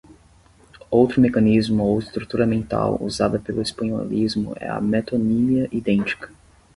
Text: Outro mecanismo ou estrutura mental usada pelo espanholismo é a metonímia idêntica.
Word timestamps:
Outro 0.89 1.21
mecanismo 1.21 1.83
ou 1.83 1.99
estrutura 1.99 2.47
mental 2.47 2.97
usada 2.99 3.37
pelo 3.37 3.61
espanholismo 3.61 4.55
é 4.59 4.67
a 4.67 4.81
metonímia 4.81 5.69
idêntica. 5.71 6.33